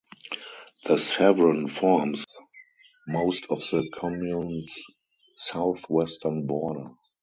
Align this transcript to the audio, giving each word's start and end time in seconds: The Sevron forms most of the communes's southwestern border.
The 0.85 0.95
Sevron 0.95 1.69
forms 1.69 2.25
most 3.07 3.45
of 3.51 3.59
the 3.69 3.87
communes's 3.93 4.83
southwestern 5.35 6.47
border. 6.47 6.89